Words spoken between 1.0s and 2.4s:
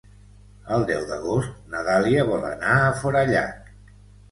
d'agost na Dàlia